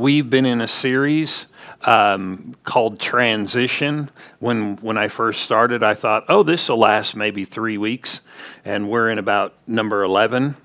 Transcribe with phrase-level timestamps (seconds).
[0.00, 1.46] We've been in a series
[1.82, 4.08] um, called Transition.
[4.38, 8.22] When when I first started, I thought, oh, this will last maybe three weeks,
[8.64, 10.56] and we're in about number eleven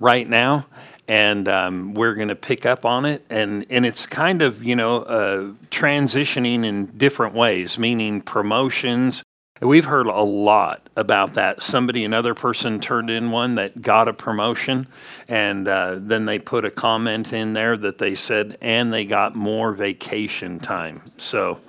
[0.00, 0.66] right now,
[1.08, 4.76] and um, we're going to pick up on it, and and it's kind of you
[4.76, 9.22] know uh, transitioning in different ways, meaning promotions
[9.60, 11.62] We've heard a lot about that.
[11.62, 14.88] Somebody, another person turned in one that got a promotion,
[15.28, 19.36] and uh, then they put a comment in there that they said, and they got
[19.36, 21.02] more vacation time.
[21.18, 21.60] So,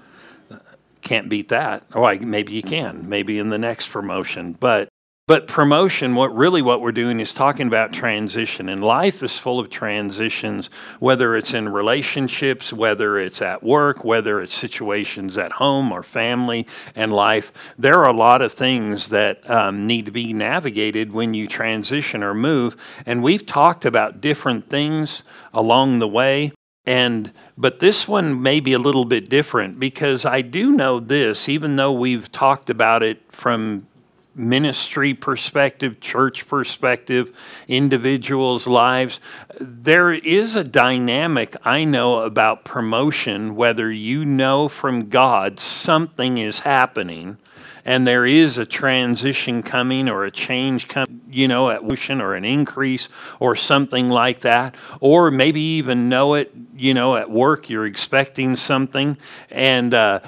[1.01, 1.83] can't beat that.
[1.93, 4.53] Or maybe you can, maybe in the next promotion.
[4.53, 4.89] But
[5.27, 8.69] but promotion, what really what we're doing is talking about transition.
[8.69, 14.39] And life is full of transitions, whether it's in relationships, whether it's at work, whether
[14.39, 17.51] it's situations at home or family and life.
[17.75, 22.21] There are a lot of things that um, need to be navigated when you transition
[22.21, 22.77] or move.
[23.07, 25.23] And we've talked about different things
[25.55, 26.51] along the way.
[26.85, 31.49] And but this one may be a little bit different because I do know this,
[31.49, 33.87] even though we've talked about it from
[34.35, 37.35] ministry perspective, church perspective,
[37.67, 39.19] individuals' lives.
[39.59, 46.59] There is a dynamic I know about promotion, whether you know from God something is
[46.59, 47.37] happening
[47.85, 52.33] and there is a transition coming or a change coming, you know, at motion or
[52.33, 53.07] an increase
[53.39, 58.55] or something like that, or maybe even know it, you know, at work you're expecting
[58.55, 59.17] something
[59.51, 60.19] and uh,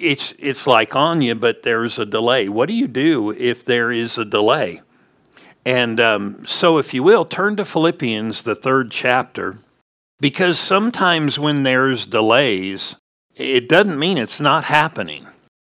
[0.00, 2.48] it's it's like on you, but there's a delay.
[2.48, 4.80] What do you do if there is a delay?
[5.64, 9.58] And um, so, if you will, turn to Philippians, the third chapter,
[10.18, 12.96] because sometimes when there's delays,
[13.36, 15.26] it doesn't mean it's not happening.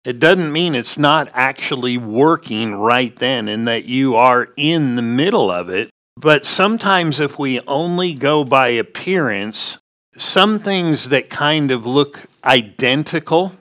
[0.04, 5.02] It doesn't mean it's not actually working right then and that you are in the
[5.02, 5.90] middle of it.
[6.16, 9.78] But sometimes, if we only go by appearance,
[10.16, 13.52] some things that kind of look identical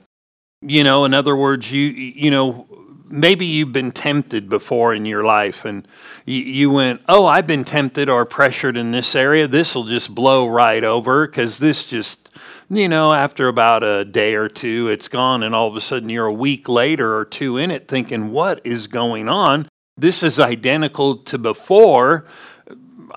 [0.62, 2.66] you know, in other words, you you know,
[3.08, 5.86] maybe you've been tempted before in your life and
[6.26, 9.46] you, you went, "Oh, I've been tempted or pressured in this area.
[9.48, 12.28] This will just blow right over cuz this just
[12.70, 16.10] you know, after about a day or two, it's gone, and all of a sudden
[16.10, 19.68] you're a week later or two in it thinking, What is going on?
[19.96, 22.26] This is identical to before.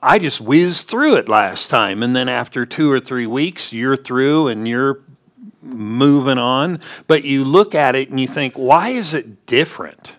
[0.02, 2.02] I just whizzed through it last time.
[2.02, 5.02] And then after two or three weeks, you're through and you're
[5.62, 10.14] moving on, but you look at it and you think, why is it different?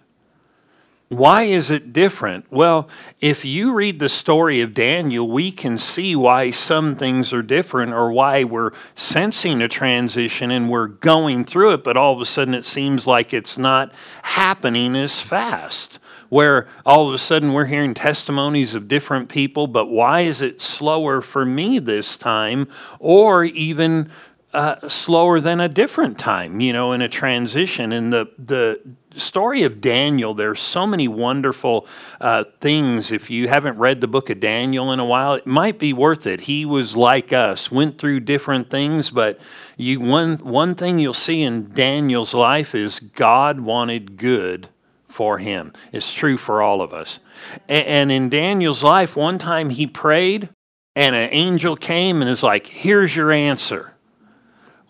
[1.13, 2.51] Why is it different?
[2.51, 2.89] Well,
[3.21, 7.93] if you read the story of Daniel, we can see why some things are different
[7.93, 12.25] or why we're sensing a transition and we're going through it, but all of a
[12.25, 13.93] sudden it seems like it's not
[14.23, 15.99] happening as fast.
[16.31, 20.63] Where all of a sudden we're hearing testimonies of different people, but why is it
[20.63, 22.69] slower for me this time?
[22.99, 24.11] Or even
[24.53, 27.93] uh, slower than a different time, you know, in a transition.
[27.93, 28.81] And the the
[29.15, 31.87] story of Daniel, there's so many wonderful
[32.21, 33.13] uh, things.
[33.13, 36.27] If you haven't read the book of Daniel in a while, it might be worth
[36.27, 36.43] it.
[36.43, 39.41] He was like us, went through different things, but
[39.77, 44.69] you one one thing you'll see in Daniel's life is God wanted good
[45.09, 45.73] for him.
[45.93, 47.21] It's true for all of us.
[47.69, 50.49] And, and in Daniel's life, one time he prayed,
[50.97, 53.92] and an angel came and is like, "Here's your answer."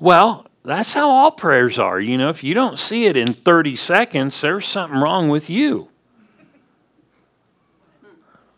[0.02, 2.00] Well, that's how all prayers are.
[2.00, 5.90] You know, if you don't see it in 30 seconds, there's something wrong with you.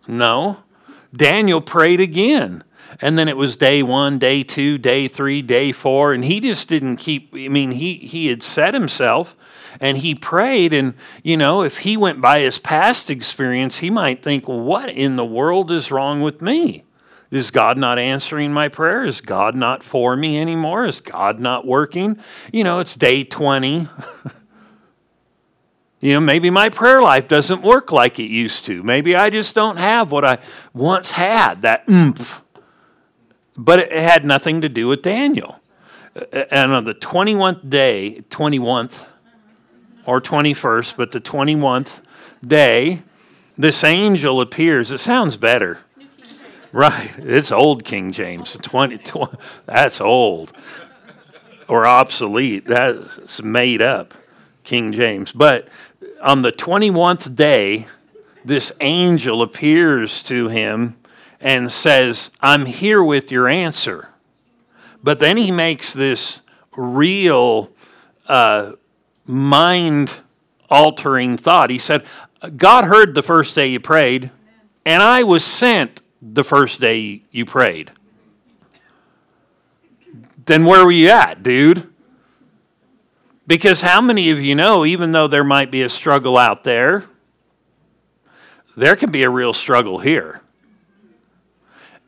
[0.09, 0.60] No.
[1.15, 2.65] Daniel prayed again.
[2.99, 6.15] And then it was day one, day two, day three, day four.
[6.15, 9.37] And he just didn't keep, I mean, he, he had set himself
[9.81, 10.72] and he prayed.
[10.72, 15.16] And, you know, if he went by his past experience, he might think, what in
[15.16, 16.84] the world is wrong with me?
[17.34, 19.05] Is God not answering my prayer?
[19.05, 20.84] Is God not for me anymore?
[20.84, 22.17] Is God not working?
[22.53, 23.89] You know, it's day 20.
[26.00, 28.84] you know, maybe my prayer life doesn't work like it used to.
[28.84, 30.39] Maybe I just don't have what I
[30.72, 32.41] once had, that oomph.
[33.56, 35.59] But it had nothing to do with Daniel.
[36.33, 39.07] And on the 21st day, 21st
[40.07, 42.01] or 21st, but the 21st
[42.47, 43.03] day,
[43.59, 44.92] this angel appears.
[44.92, 45.80] It sounds better.
[46.74, 47.12] Right.
[47.18, 48.59] It's old King James.
[48.60, 50.53] 20, 20, that's old
[51.68, 52.66] or obsolete.
[52.66, 54.12] That's made up
[54.65, 55.32] King James.
[55.32, 55.68] But
[56.21, 57.86] on the 21st day,
[58.44, 60.97] this angel appears to him
[61.41, 64.09] and says, I'm here with your answer.
[65.00, 66.41] But then he makes this
[66.77, 67.70] real
[68.27, 68.72] uh,
[69.27, 70.10] mind
[70.68, 71.70] altering thought.
[71.70, 72.03] He said,
[72.56, 74.32] God heard the first day you prayed,
[74.84, 76.00] and I was sent
[76.32, 77.92] the first day you prayed.
[80.47, 81.88] then where were you at, dude?
[83.47, 87.04] Because how many of you know, even though there might be a struggle out there,
[88.76, 90.42] there can be a real struggle here.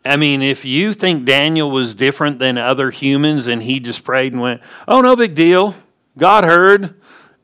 [0.04, 4.32] I mean, if you think Daniel was different than other humans and he just prayed
[4.32, 5.74] and went, oh, no big deal,
[6.16, 7.00] God heard,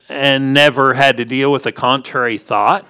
[0.08, 2.86] and never had to deal with a contrary thought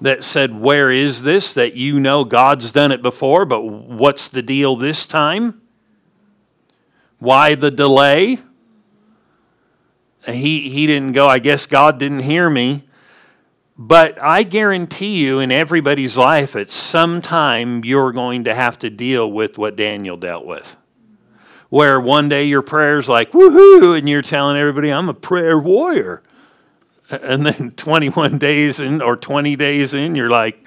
[0.00, 1.52] that said, Where is this?
[1.52, 5.60] That you know God's done it before, but what's the deal this time?
[7.18, 8.38] Why the delay?
[10.26, 12.84] He, he didn't go, I guess God didn't hear me.
[13.82, 18.90] But I guarantee you, in everybody's life, at some time, you're going to have to
[18.90, 20.76] deal with what Daniel dealt with.
[21.70, 26.22] Where one day your prayer's like, woohoo, and you're telling everybody, I'm a prayer warrior.
[27.10, 30.66] And then 21 days in, or 20 days in, you're like,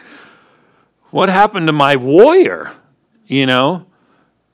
[1.12, 2.74] what happened to my warrior?
[3.26, 3.86] You know,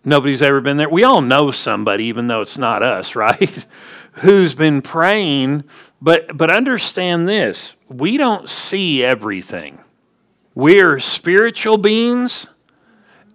[0.04, 0.90] nobody's ever been there.
[0.90, 3.66] We all know somebody, even though it's not us, right?
[4.14, 5.64] Who's been praying
[6.02, 9.80] but, but understand this we don't see everything.
[10.56, 12.48] We're spiritual beings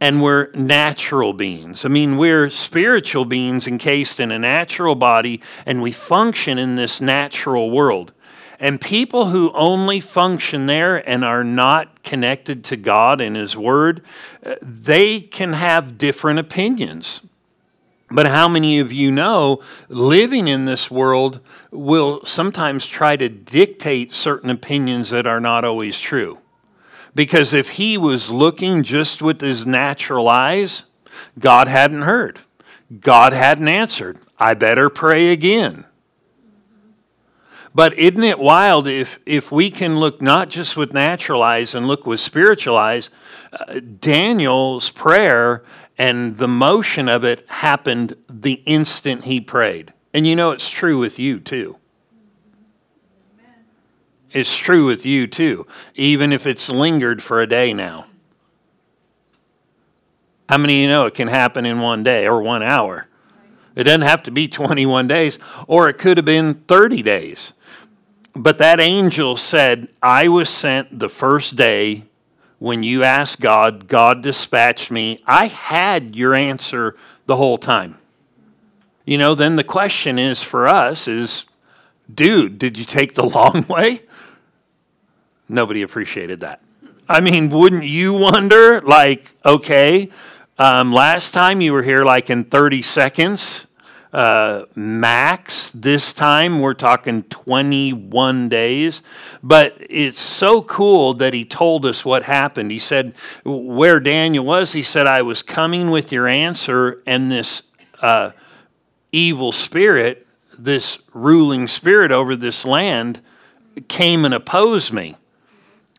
[0.01, 1.85] and we're natural beings.
[1.85, 7.01] I mean, we're spiritual beings encased in a natural body and we function in this
[7.01, 8.13] natural world.
[8.65, 14.01] And people who only function there and are not connected to God and His Word,
[14.43, 17.21] uh, they can have different opinions.
[18.11, 21.41] But how many of you know living in this world
[21.71, 26.39] will sometimes try to dictate certain opinions that are not always true?
[27.15, 30.85] Because if he was looking just with his natural eyes,
[31.39, 32.39] God hadn't heard,
[32.99, 34.21] God hadn't answered.
[34.39, 35.85] I better pray again.
[37.75, 41.87] But isn't it wild if, if we can look not just with natural eyes and
[41.87, 43.11] look with spiritual eyes?
[43.53, 45.65] Uh, Daniel's prayer
[45.99, 49.93] and the motion of it happened the instant he prayed.
[50.13, 51.77] And you know it's true with you too.
[54.31, 58.07] It's true with you too, even if it's lingered for a day now.
[60.49, 63.09] How many of you know it can happen in one day or one hour?
[63.77, 67.53] It doesn't have to be 21 days, or it could have been 30 days.
[68.35, 72.05] But that angel said, I was sent the first day
[72.59, 75.21] when you asked God, God dispatched me.
[75.27, 76.97] I had your answer
[77.27, 77.99] the whole time.
[79.05, 81.45] You know, then the question is for us is,
[82.13, 84.03] dude, did you take the long way?
[85.49, 86.61] Nobody appreciated that.
[87.09, 90.11] I mean, wouldn't you wonder, like, okay,
[90.59, 93.67] um, last time you were here like in 30 seconds,
[94.15, 95.73] uh, max.
[95.75, 99.03] This time we're talking 21 days.
[99.43, 102.71] But it's so cool that he told us what happened.
[102.71, 103.15] He said,
[103.45, 107.65] where Daniel was, he said, I was coming with your answer, and this
[108.01, 108.31] uh,
[109.11, 113.21] evil spirit, this ruling spirit over this land,
[113.89, 115.17] came and opposed me.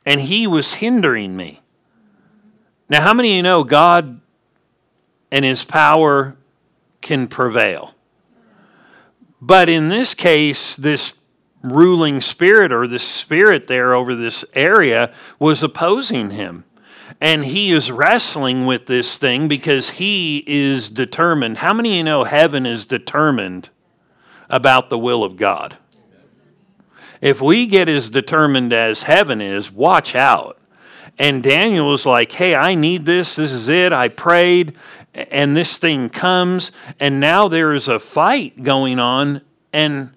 [0.05, 1.59] And he was hindering me.
[2.87, 4.21] Now, how many of you know God
[5.31, 6.37] and his power
[7.01, 7.94] can prevail?
[9.45, 11.13] But in this case, this
[11.61, 16.65] ruling spirit or this spirit there over this area was opposing him.
[17.21, 21.57] And he is wrestling with this thing because he is determined.
[21.57, 23.69] How many of you know heaven is determined
[24.49, 25.77] about the will of God?
[27.21, 30.59] If we get as determined as heaven is, watch out.
[31.19, 33.35] And Daniel was like, hey, I need this.
[33.35, 33.93] This is it.
[33.93, 34.75] I prayed
[35.15, 39.41] and this thing comes, and now there is a fight going on.
[39.71, 40.11] And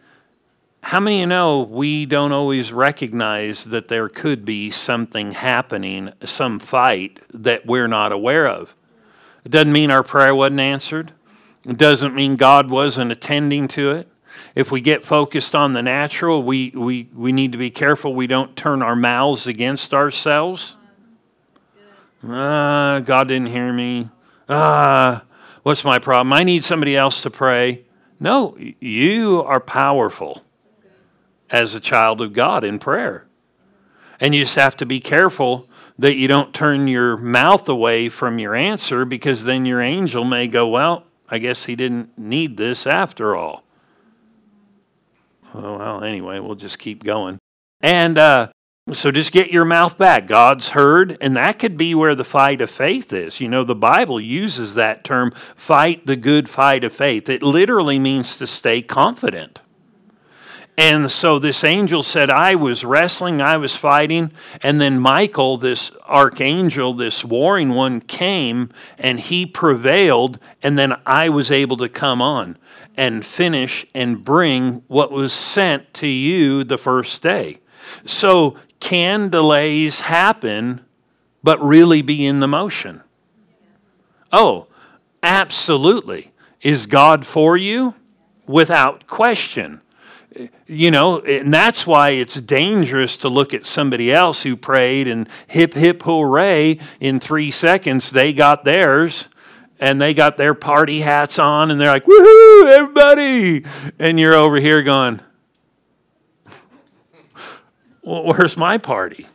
[0.82, 6.12] how many of you know we don't always recognize that there could be something happening,
[6.24, 8.74] some fight that we're not aware of?
[9.44, 11.12] It doesn't mean our prayer wasn't answered,
[11.64, 14.08] it doesn't mean God wasn't attending to it.
[14.54, 18.26] If we get focused on the natural, we, we, we need to be careful we
[18.26, 20.76] don't turn our mouths against ourselves.
[22.22, 24.10] Uh, God didn't hear me
[24.48, 25.24] ah,
[25.62, 26.32] what's my problem?
[26.32, 27.84] I need somebody else to pray.
[28.20, 30.42] No, you are powerful
[31.50, 33.26] as a child of God in prayer.
[34.20, 38.38] And you just have to be careful that you don't turn your mouth away from
[38.38, 42.86] your answer because then your angel may go, Well, I guess he didn't need this
[42.86, 43.64] after all.
[45.54, 47.38] Well, anyway, we'll just keep going.
[47.80, 48.48] And uh,
[48.92, 50.26] so just get your mouth back.
[50.26, 53.40] God's heard, and that could be where the fight of faith is.
[53.40, 57.28] You know, the Bible uses that term, fight the good fight of faith.
[57.28, 59.60] It literally means to stay confident.
[60.78, 64.30] And so this angel said, I was wrestling, I was fighting.
[64.62, 70.38] And then Michael, this archangel, this warring one, came and he prevailed.
[70.62, 72.56] And then I was able to come on
[72.96, 77.58] and finish and bring what was sent to you the first day.
[78.04, 80.82] So, can delays happen,
[81.42, 83.02] but really be in the motion?
[84.32, 84.66] Oh,
[85.22, 86.32] absolutely.
[86.60, 87.94] Is God for you?
[88.46, 89.80] Without question
[90.66, 95.28] you know, and that's why it's dangerous to look at somebody else who prayed and
[95.46, 99.28] hip, hip, hooray, in three seconds they got theirs
[99.80, 103.64] and they got their party hats on and they're like, woohoo, everybody.
[103.98, 105.20] And you're over here going,
[108.08, 109.26] where's my party?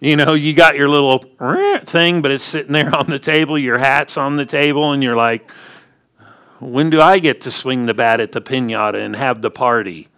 [0.00, 1.18] You know, you got your little
[1.84, 5.16] thing, but it's sitting there on the table, your hat's on the table, and you're
[5.16, 5.50] like,
[6.60, 10.08] when do I get to swing the bat at the pinata and have the party?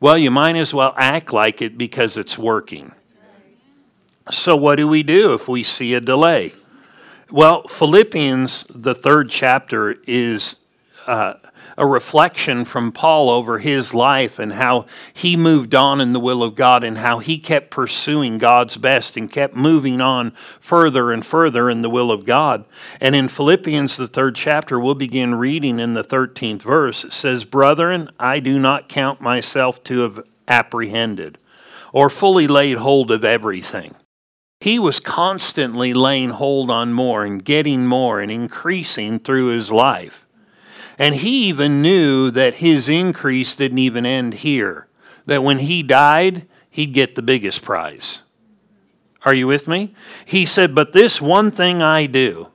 [0.00, 2.92] Well, you might as well act like it because it's working.
[4.30, 6.52] So, what do we do if we see a delay?
[7.30, 10.56] Well, Philippians, the third chapter, is
[11.06, 11.34] uh,
[11.78, 16.42] a reflection from Paul over his life and how he moved on in the will
[16.42, 21.24] of God and how he kept pursuing God's best and kept moving on further and
[21.24, 22.64] further in the will of God.
[23.00, 27.04] And in Philippians, the third chapter, we'll begin reading in the 13th verse.
[27.04, 31.38] It says, Brethren, I do not count myself to have apprehended
[31.92, 33.94] or fully laid hold of everything.
[34.60, 40.25] He was constantly laying hold on more and getting more and increasing through his life.
[40.98, 44.88] And he even knew that his increase didn't even end here,
[45.26, 48.22] that when he died, he'd get the biggest prize.
[49.24, 49.94] Are you with me?
[50.24, 52.48] He said, But this one thing I do.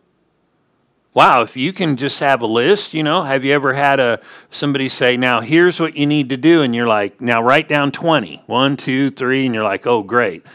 [1.14, 4.22] Wow, if you can just have a list, you know, have you ever had a
[4.50, 7.92] somebody say, now here's what you need to do, and you're like, now write down
[7.92, 8.44] 20.
[8.46, 10.46] One, two, three, and you're like, oh great.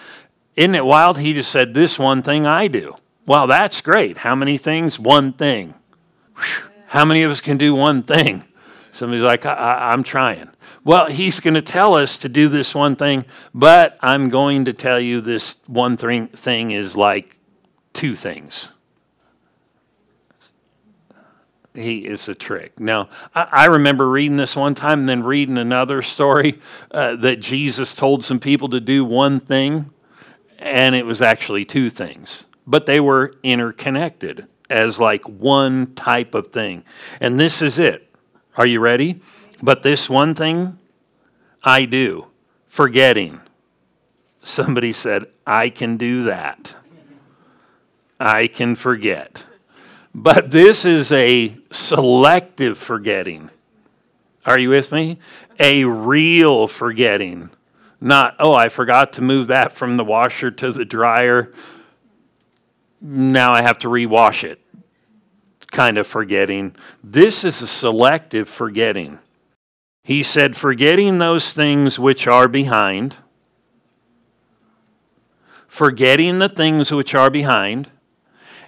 [0.57, 1.19] Isn't it wild?
[1.19, 2.97] He just said, This one thing I do.
[3.27, 4.19] Wow, that's great.
[4.19, 4.99] How many things?
[4.99, 5.75] One thing.
[6.37, 6.71] Whew.
[6.87, 8.45] How many of us can do one thing?
[8.93, 10.49] Somebody's like, I, am trying.
[10.85, 14.73] Well, he's going to tell us to do this one thing, but I'm going to
[14.73, 17.39] tell you this one thing, thing is like
[17.93, 18.71] two things.
[21.75, 22.81] He is a trick.
[22.81, 27.41] Now, I, I remember reading this one time and then reading another story uh, that
[27.41, 29.91] Jesus told some people to do one thing,
[30.59, 36.49] and it was actually two things, but they were interconnected as like one type of
[36.49, 36.85] thing.
[37.21, 38.11] And this is it.
[38.57, 39.21] Are you ready?
[39.63, 40.79] But this one thing
[41.63, 42.29] I do,
[42.69, 43.41] forgetting.
[44.43, 46.77] Somebody said, I can do that.
[48.19, 49.45] I can forget.
[50.15, 53.51] But this is a selective forgetting.
[54.47, 55.19] Are you with me?
[55.59, 57.51] A real forgetting.
[58.01, 61.53] Not, oh, I forgot to move that from the washer to the dryer
[63.01, 64.61] now I have to rewash it
[65.77, 66.75] kind of forgetting.
[67.03, 69.19] This is a selective forgetting.
[70.03, 73.17] He said, forgetting those things which are behind,
[75.69, 77.91] forgetting the things which are behind,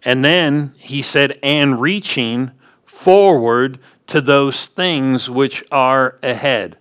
[0.04, 2.50] and then he said, and reaching
[2.84, 6.76] forward to those things which are ahead.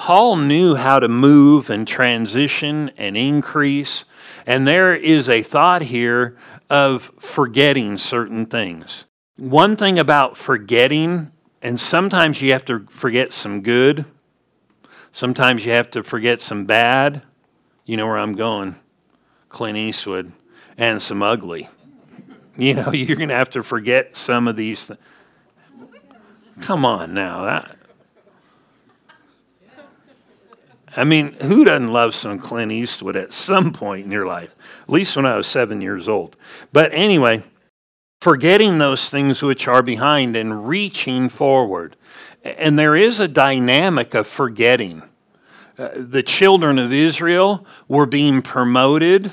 [0.00, 4.06] Paul knew how to move and transition and increase.
[4.46, 6.38] And there is a thought here
[6.70, 9.04] of forgetting certain things.
[9.36, 14.06] One thing about forgetting, and sometimes you have to forget some good,
[15.12, 17.20] sometimes you have to forget some bad.
[17.84, 18.76] You know where I'm going
[19.50, 20.32] Clint Eastwood,
[20.78, 21.68] and some ugly.
[22.56, 24.86] You know, you're going to have to forget some of these.
[24.86, 24.98] Th-
[26.62, 27.44] Come on now.
[27.44, 27.79] That,
[30.96, 34.54] I mean, who doesn't love some Clint Eastwood at some point in your life?
[34.82, 36.36] At least when I was seven years old.
[36.72, 37.44] But anyway,
[38.20, 41.96] forgetting those things which are behind and reaching forward.
[42.42, 45.02] And there is a dynamic of forgetting.
[45.78, 49.32] Uh, the children of Israel were being promoted,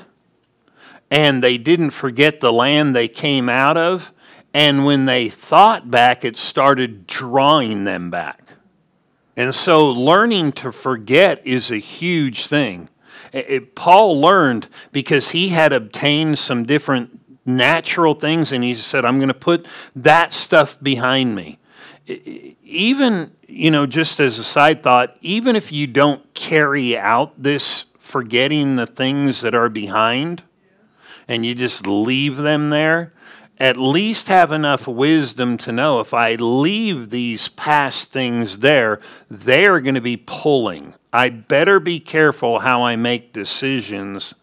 [1.10, 4.12] and they didn't forget the land they came out of.
[4.54, 8.47] And when they thought back, it started drawing them back.
[9.38, 12.88] And so learning to forget is a huge thing.
[13.32, 19.18] It, Paul learned because he had obtained some different natural things and he said, I'm
[19.18, 19.64] going to put
[19.94, 21.60] that stuff behind me.
[22.64, 27.84] Even, you know, just as a side thought, even if you don't carry out this
[27.96, 30.42] forgetting the things that are behind
[31.28, 33.12] and you just leave them there,
[33.58, 39.80] at least have enough wisdom to know if I leave these past things there, they're
[39.80, 44.34] going to be pulling I better be careful how I make decisions.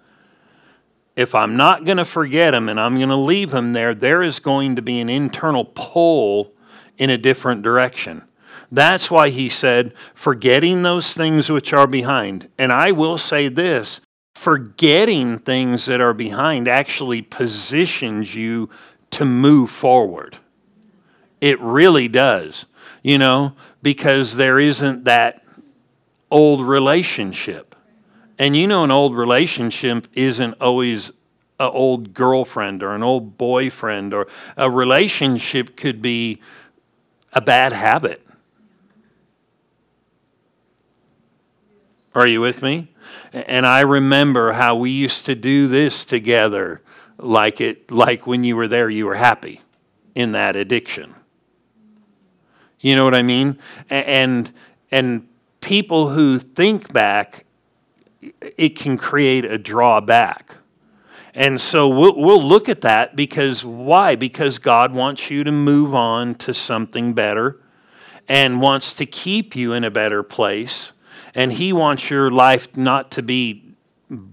[1.16, 4.24] If I'm not going to forget them and I'm going to leave them there, there
[4.24, 6.54] is going to be an internal pull
[6.98, 8.24] in a different direction.
[8.72, 12.50] That's why he said, forgetting those things which are behind.
[12.58, 14.02] And I will say this
[14.34, 18.70] forgetting things that are behind actually positions you
[19.12, 20.38] to move forward.
[21.42, 22.66] It really does,
[23.04, 25.44] you know, because there isn't that
[26.32, 27.76] old relationship.
[28.38, 31.10] And you know, an old relationship isn't always
[31.60, 36.42] an old girlfriend or an old boyfriend, or a relationship could be
[37.32, 38.26] a bad habit.
[42.14, 42.90] Are you with me?
[43.34, 46.82] And I remember how we used to do this together,
[47.18, 49.62] like it, like when you were there, you were happy
[50.14, 51.16] in that addiction.
[52.80, 53.58] You know what I mean?
[53.90, 54.52] And
[54.92, 55.28] and
[55.62, 57.46] people who think back,
[58.22, 60.56] it can create a drawback.
[61.34, 64.16] And so we'll, we'll look at that because why?
[64.16, 67.60] Because God wants you to move on to something better
[68.28, 70.94] and wants to keep you in a better place
[71.34, 73.74] and He wants your life not to be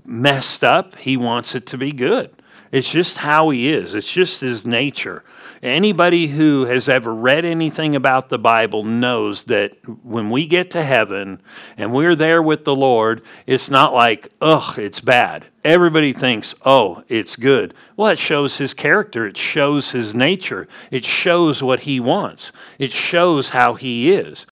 [0.04, 2.30] messed up, He wants it to be good.
[2.72, 5.22] It's just how He is, it's just His nature.
[5.62, 10.82] Anybody who has ever read anything about the Bible knows that when we get to
[10.82, 11.40] heaven
[11.76, 15.46] and we're there with the Lord, it's not like, ugh, it's bad.
[15.62, 17.74] Everybody thinks, oh, it's good.
[17.96, 22.50] Well, it shows his character, it shows his nature, it shows what he wants,
[22.80, 24.46] it shows how he is.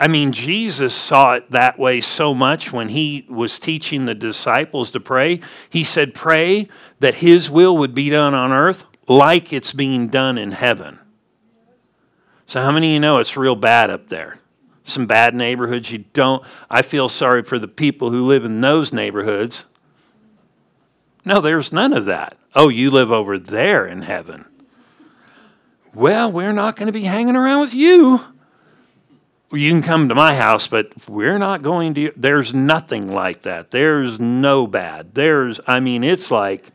[0.00, 4.90] I mean, Jesus saw it that way so much when he was teaching the disciples
[4.90, 5.40] to pray.
[5.70, 6.68] He said, Pray
[7.00, 10.98] that his will would be done on earth like it's being done in heaven.
[12.46, 14.40] So, how many of you know it's real bad up there?
[14.84, 16.44] Some bad neighborhoods you don't.
[16.68, 19.66] I feel sorry for the people who live in those neighborhoods.
[21.24, 22.36] No, there's none of that.
[22.54, 24.46] Oh, you live over there in heaven.
[25.94, 28.24] Well, we're not going to be hanging around with you
[29.52, 32.12] you can come to my house, but we're not going to.
[32.16, 33.70] There's nothing like that.
[33.70, 35.14] There's no bad.
[35.14, 36.70] There's, I mean, it's like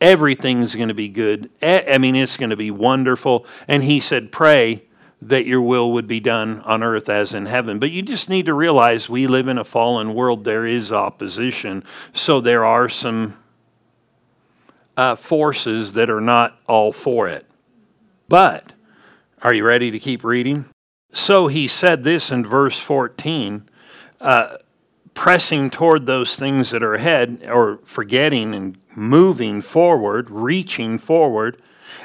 [0.00, 1.50] everything's going to be good.
[1.62, 3.46] I mean, it's going to be wonderful.
[3.68, 4.84] And he said, Pray
[5.22, 7.78] that your will would be done on earth as in heaven.
[7.78, 10.44] But you just need to realize we live in a fallen world.
[10.44, 11.84] There is opposition.
[12.12, 13.36] So there are some
[14.96, 17.46] uh, forces that are not all for it.
[18.28, 18.72] But
[19.42, 20.64] are you ready to keep reading?
[21.12, 23.68] So he said this in verse 14
[24.20, 24.56] uh,
[25.14, 31.60] pressing toward those things that are ahead, or forgetting and moving forward, reaching forward.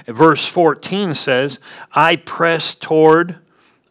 [0.08, 1.60] Verse 14 says,
[1.94, 3.38] I press toward,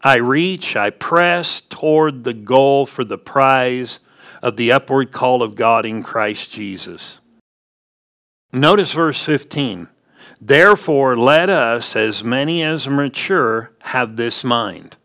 [0.03, 4.01] I reach, I press toward the goal for the prize
[4.43, 7.21] of the upward call of God in Christ Jesus.
[8.53, 9.89] Notice verse 15.
[10.41, 14.97] Therefore, let us, as many as mature, have this mind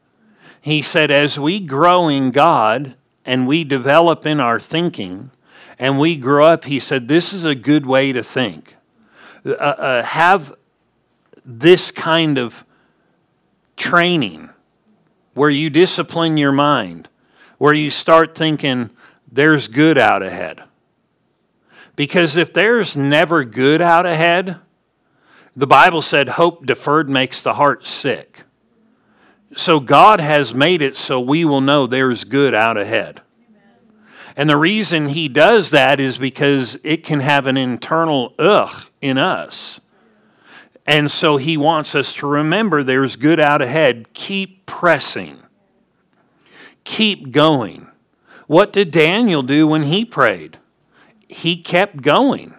[0.62, 2.96] he said, as we grow in God
[3.26, 5.32] and we develop in our thinking
[5.80, 8.76] and we grow up, he said, this is a good way to think.
[9.44, 10.54] Uh, uh, have
[11.44, 12.64] this kind of
[13.76, 14.50] training
[15.34, 17.10] where you discipline your mind,
[17.58, 18.92] where you start thinking,
[19.32, 20.62] there's good out ahead.
[21.96, 24.58] Because if there's never good out ahead,
[25.56, 28.44] the Bible said hope deferred makes the heart sick.
[29.56, 33.22] So God has made it so we will know there's good out ahead.
[34.36, 39.18] And the reason he does that is because it can have an internal ugh in
[39.18, 39.82] us.
[40.88, 44.14] And so he wants us to remember there's good out ahead.
[44.14, 45.40] Keep pressing,
[46.84, 47.88] keep going.
[48.48, 50.58] What did Daniel do when he prayed?
[51.28, 52.56] He kept going.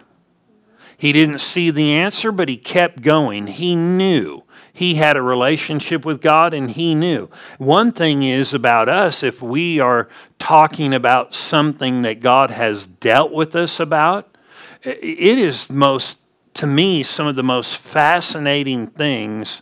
[0.97, 3.47] He didn't see the answer, but he kept going.
[3.47, 4.42] He knew
[4.75, 7.29] he had a relationship with God and he knew.
[7.59, 10.09] One thing is about us, if we are
[10.39, 14.35] talking about something that God has dealt with us about,
[14.81, 16.17] it is most,
[16.55, 19.61] to me, some of the most fascinating things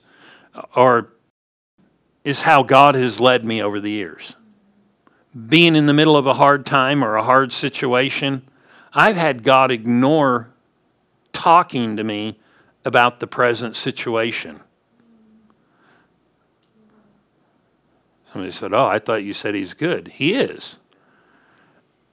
[0.75, 1.09] are
[2.23, 4.35] is how God has led me over the years.
[5.47, 8.47] Being in the middle of a hard time or a hard situation,
[8.93, 10.51] I've had God ignore
[11.33, 12.39] talking to me
[12.85, 14.59] about the present situation.
[18.31, 20.07] Somebody said, Oh, I thought you said he's good.
[20.09, 20.77] He is.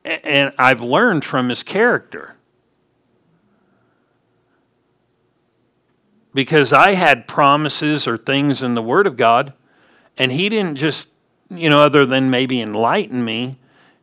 [0.04, 2.36] And I've learned from his character.
[6.34, 9.52] Because I had promises or things in the Word of God,
[10.16, 11.08] and he didn't just,
[11.50, 13.58] you know, other than maybe enlighten me,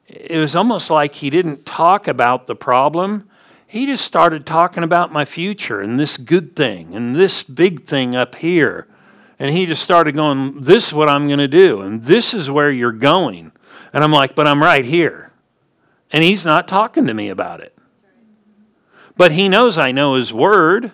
[0.07, 3.29] it was almost like he didn't talk about the problem.
[3.67, 8.15] He just started talking about my future and this good thing and this big thing
[8.15, 8.87] up here.
[9.37, 12.49] And he just started going, This is what I'm going to do, and this is
[12.49, 13.51] where you're going.
[13.93, 15.31] And I'm like, But I'm right here.
[16.11, 17.77] And he's not talking to me about it.
[19.17, 20.91] But he knows I know his word.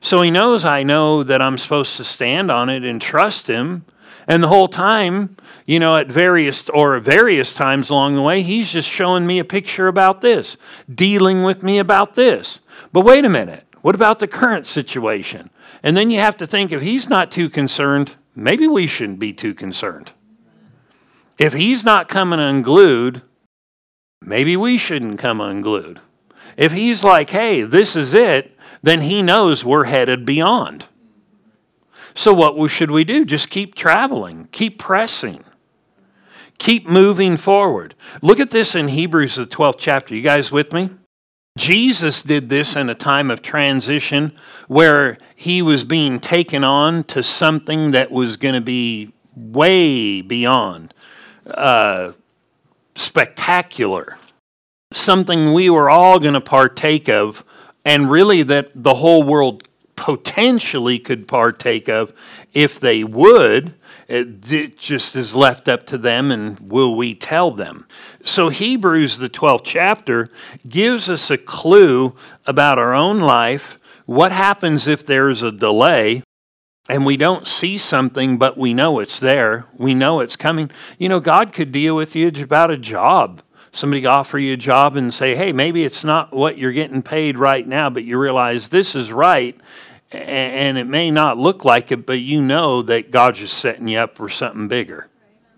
[0.00, 3.84] So he knows I know that I'm supposed to stand on it and trust him.
[4.28, 8.72] And the whole time, you know, at various or various times along the way, he's
[8.72, 10.56] just showing me a picture about this,
[10.92, 12.60] dealing with me about this.
[12.92, 15.50] But wait a minute, what about the current situation?
[15.86, 19.32] And then you have to think if he's not too concerned, maybe we shouldn't be
[19.32, 20.14] too concerned.
[21.38, 23.22] If he's not coming unglued,
[24.20, 26.00] maybe we shouldn't come unglued.
[26.56, 30.86] If he's like, hey, this is it, then he knows we're headed beyond.
[32.16, 33.24] So, what should we do?
[33.24, 35.44] Just keep traveling, keep pressing,
[36.58, 37.94] keep moving forward.
[38.22, 40.16] Look at this in Hebrews, the 12th chapter.
[40.16, 40.90] You guys with me?
[41.56, 44.32] Jesus did this in a time of transition
[44.68, 50.92] where he was being taken on to something that was going to be way beyond
[51.46, 52.12] uh,
[52.94, 54.18] spectacular,
[54.92, 57.44] something we were all going to partake of,
[57.84, 62.12] and really that the whole world potentially could partake of
[62.52, 63.74] if they would.
[64.08, 67.88] It just is left up to them, and will we tell them?
[68.22, 70.28] So, Hebrews, the 12th chapter,
[70.68, 72.14] gives us a clue
[72.46, 73.80] about our own life.
[74.04, 76.22] What happens if there's a delay
[76.88, 79.66] and we don't see something, but we know it's there?
[79.76, 80.70] We know it's coming.
[80.98, 83.42] You know, God could deal with you about a job
[83.72, 87.38] somebody offer you a job and say, hey, maybe it's not what you're getting paid
[87.38, 89.54] right now, but you realize this is right
[90.12, 93.98] and it may not look like it, but you know that God's just setting you
[93.98, 95.08] up for something bigger.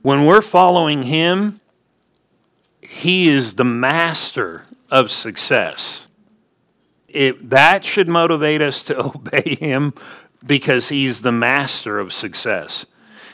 [0.02, 1.61] When we're following Him,
[2.80, 6.06] He is the master of success.
[7.08, 9.92] It, that should motivate us to obey Him
[10.46, 12.87] because He's the master of success.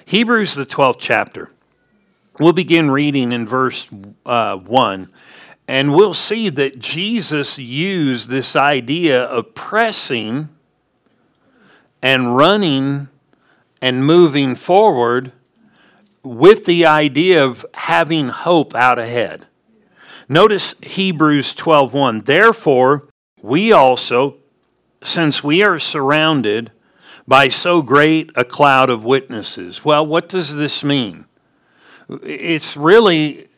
[0.07, 1.51] Hebrews, the 12th chapter.
[2.41, 3.87] We'll begin reading in verse
[4.27, 5.09] uh, 1,
[5.69, 10.49] and we'll see that Jesus used this idea of pressing
[12.05, 13.09] and running
[13.81, 15.33] and moving forward
[16.23, 19.47] with the idea of having hope out ahead.
[20.29, 22.27] Notice Hebrews 12:1.
[22.27, 23.09] Therefore,
[23.41, 24.37] we also
[25.03, 26.71] since we are surrounded
[27.27, 29.83] by so great a cloud of witnesses.
[29.83, 31.25] Well, what does this mean?
[32.23, 33.49] It's really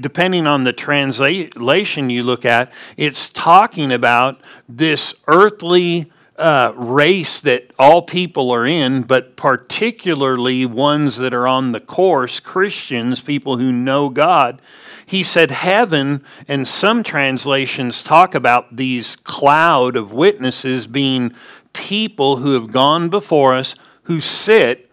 [0.00, 7.70] depending on the translation you look at, it's talking about this earthly uh, race that
[7.78, 13.70] all people are in, but particularly ones that are on the course, Christians, people who
[13.70, 14.60] know God.
[15.06, 21.34] He said heaven, and some translations talk about these cloud of witnesses being
[21.72, 24.90] people who have gone before us who sit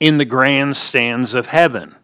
[0.00, 1.94] in the grandstands of heaven.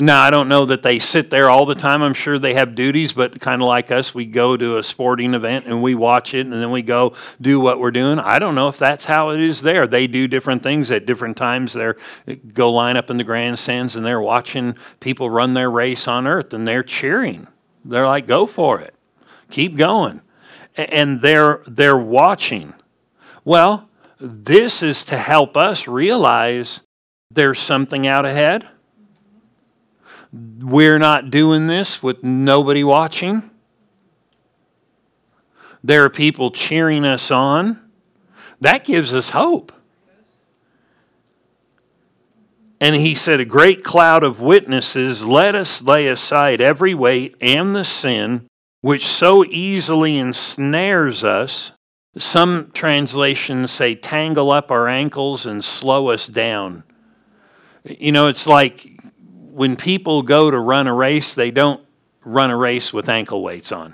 [0.00, 2.02] Now, I don't know that they sit there all the time.
[2.02, 5.34] I'm sure they have duties, but kind of like us, we go to a sporting
[5.34, 8.20] event and we watch it and then we go do what we're doing.
[8.20, 9.88] I don't know if that's how it is there.
[9.88, 11.72] They do different things at different times.
[11.72, 11.92] They
[12.28, 16.28] eh, go line up in the grandstands and they're watching people run their race on
[16.28, 17.48] earth and they're cheering.
[17.84, 18.94] They're like, go for it.
[19.50, 20.20] Keep going.
[20.76, 22.72] And they're, they're watching.
[23.44, 23.88] Well,
[24.20, 26.82] this is to help us realize
[27.32, 28.68] there's something out ahead
[30.32, 33.50] we're not doing this with nobody watching.
[35.82, 37.80] There are people cheering us on.
[38.60, 39.72] That gives us hope.
[42.80, 47.74] And he said, A great cloud of witnesses, let us lay aside every weight and
[47.74, 48.48] the sin
[48.80, 51.72] which so easily ensnares us.
[52.16, 56.84] Some translations say, tangle up our ankles and slow us down.
[57.84, 58.97] You know, it's like
[59.58, 61.84] when people go to run a race, they don't
[62.24, 63.92] run a race with ankle weights on.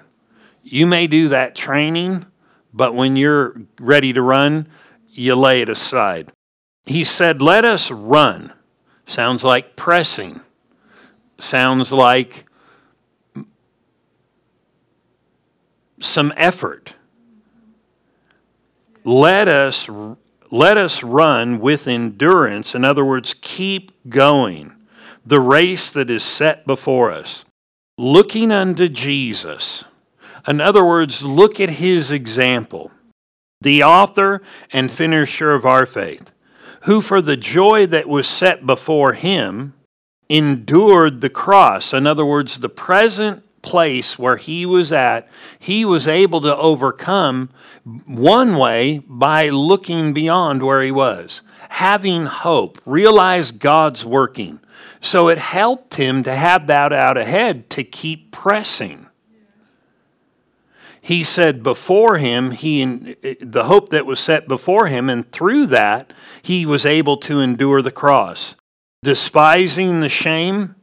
[0.63, 2.27] You may do that training,
[2.75, 4.69] but when you're ready to run,
[5.11, 6.31] you lay it aside.
[6.85, 8.53] He said, Let us run.
[9.07, 10.43] Sounds like pressing.
[11.39, 12.45] Sounds like
[15.99, 16.95] some effort.
[19.03, 19.89] Let us
[20.51, 22.75] let us run with endurance.
[22.75, 24.74] In other words, keep going
[25.27, 27.45] the race that is set before us,
[27.97, 29.85] looking unto Jesus.
[30.47, 32.91] In other words, look at his example,
[33.61, 36.31] the author and finisher of our faith,
[36.83, 39.73] who for the joy that was set before him
[40.29, 41.95] endured the cross.
[41.95, 45.27] In other words, the present place where he was at,
[45.59, 47.49] he was able to overcome
[48.07, 54.61] one way by looking beyond where he was, having hope, realize God's working.
[55.05, 59.07] So it helped him to have that out ahead to keep pressing.
[60.99, 65.67] He said before him, he eh, the hope that was set before him, and through
[65.67, 68.57] that he was able to endure the cross,
[69.03, 70.75] despising the shame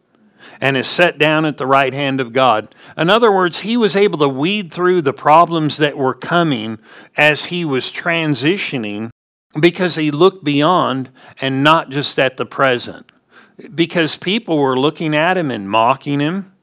[0.62, 2.76] and is set down at the right hand of God.
[2.96, 6.78] In other words, he was able to weed through the problems that were coming
[7.18, 9.10] as he was transitioning
[9.60, 11.10] because he looked beyond
[11.42, 13.11] and not just at the present.
[13.74, 16.54] Because people were looking at him and mocking him.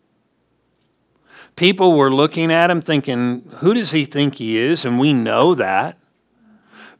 [1.56, 4.84] People were looking at him thinking, who does he think he is?
[4.84, 5.98] And we know that.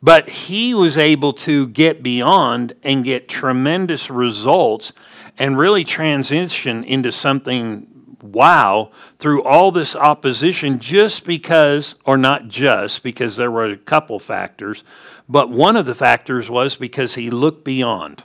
[0.02, 4.92] But he was able to get beyond and get tremendous results
[5.37, 7.87] and really transition into something
[8.22, 14.18] wow through all this opposition just because, or not just because there were a couple
[14.18, 14.84] factors,
[15.28, 18.24] but one of the factors was because he looked beyond.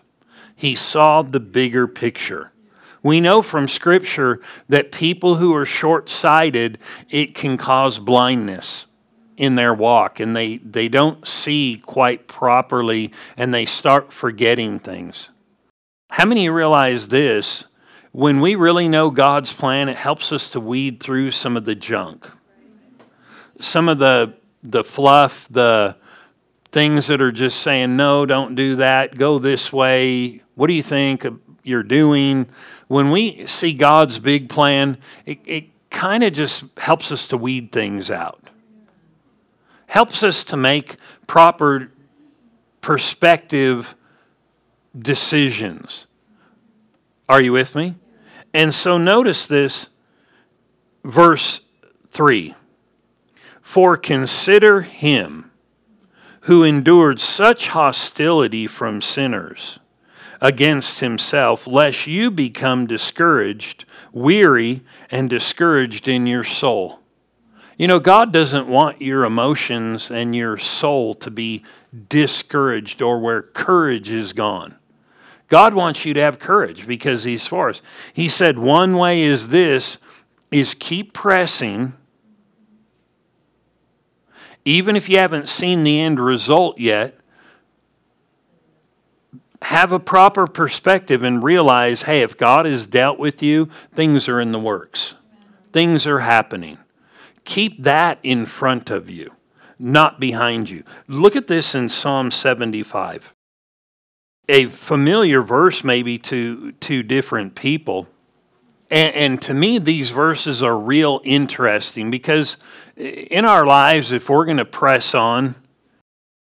[0.63, 2.53] He saw the bigger picture.
[3.01, 6.77] We know from Scripture that people who are short sighted,
[7.09, 8.85] it can cause blindness
[9.35, 15.27] in their walk and they, they don't see quite properly and they start forgetting things.
[16.11, 17.65] How many realize this?
[18.13, 21.75] When we really know God's plan, it helps us to weed through some of the
[21.75, 22.31] junk.
[23.59, 25.97] Some of the the fluff, the
[26.73, 30.41] things that are just saying, no, don't do that, go this way.
[30.55, 31.25] What do you think
[31.63, 32.47] you're doing?
[32.87, 37.71] When we see God's big plan, it, it kind of just helps us to weed
[37.71, 38.49] things out,
[39.85, 41.91] helps us to make proper
[42.81, 43.95] perspective
[44.97, 46.07] decisions.
[47.29, 47.95] Are you with me?
[48.53, 49.89] And so notice this,
[51.03, 51.61] verse
[52.09, 52.55] 3
[53.61, 55.51] For consider him
[56.43, 59.79] who endured such hostility from sinners
[60.41, 66.99] against himself, lest you become discouraged, weary, and discouraged in your soul.
[67.77, 71.63] You know, God doesn't want your emotions and your soul to be
[72.09, 74.77] discouraged or where courage is gone.
[75.47, 77.81] God wants you to have courage because He's for us.
[78.11, 79.97] He said, one way is this
[80.51, 81.93] is keep pressing.
[84.65, 87.17] Even if you haven't seen the end result yet,
[89.61, 94.39] have a proper perspective and realize hey, if God has dealt with you, things are
[94.39, 95.15] in the works,
[95.71, 96.77] things are happening.
[97.45, 99.33] Keep that in front of you,
[99.77, 100.83] not behind you.
[101.07, 103.33] Look at this in Psalm 75
[104.49, 108.07] a familiar verse maybe to to different people.
[108.91, 112.57] And, and, to me, these verses are real interesting because
[112.97, 115.55] in our lives, if we're going to press on,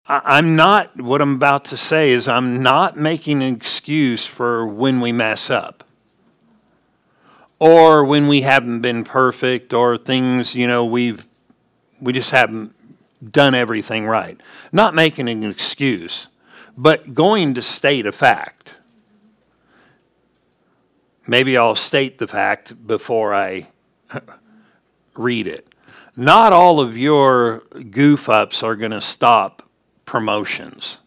[0.05, 5.01] I'm not, what I'm about to say is, I'm not making an excuse for when
[5.01, 5.83] we mess up
[7.59, 11.27] or when we haven't been perfect or things, you know, we've,
[12.01, 12.73] we just haven't
[13.31, 14.39] done everything right.
[14.71, 16.27] Not making an excuse
[16.79, 18.75] but going to state a fact.
[21.27, 23.67] Maybe I'll state the fact before I
[25.17, 25.67] read it.
[26.15, 27.59] Not all of your
[27.91, 29.63] goof ups are going to stop
[30.05, 30.99] promotions.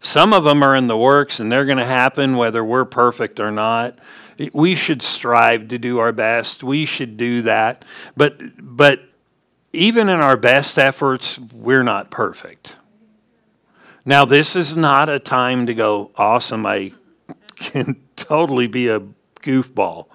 [0.00, 3.40] Some of them are in the works and they're going to happen whether we're perfect
[3.40, 3.98] or not.
[4.52, 6.62] We should strive to do our best.
[6.62, 7.84] We should do that.
[8.16, 9.00] But but
[9.72, 12.76] even in our best efforts, we're not perfect.
[14.04, 16.92] Now, this is not a time to go, awesome, I
[17.56, 19.00] can totally be a
[19.42, 20.06] goofball.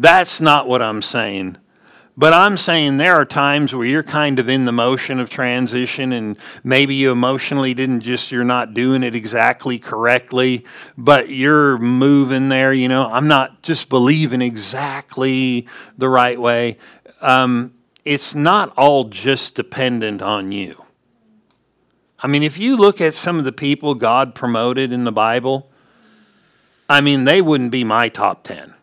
[0.00, 1.58] That's not what I'm saying.
[2.16, 6.12] But I'm saying there are times where you're kind of in the motion of transition
[6.12, 10.64] and maybe you emotionally didn't just, you're not doing it exactly correctly,
[10.96, 12.72] but you're moving there.
[12.72, 15.66] You know, I'm not just believing exactly
[15.98, 16.78] the right way.
[17.20, 20.82] Um, it's not all just dependent on you.
[22.18, 25.70] I mean, if you look at some of the people God promoted in the Bible,
[26.88, 28.76] I mean, they wouldn't be my top 10.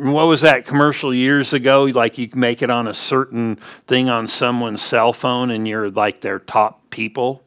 [0.00, 1.84] What was that commercial years ago?
[1.84, 3.56] Like you make it on a certain
[3.88, 7.42] thing on someone's cell phone and you're like their top people.